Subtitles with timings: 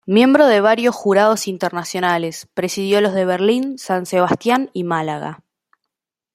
[0.07, 5.43] Miembro de varios jurados internacionales, presidió los de Berlín, San Sebastián y Málaga.